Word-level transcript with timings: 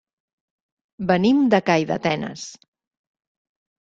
Venim 1.11 1.43
de 1.53 1.59
Calldetenes. 1.67 2.47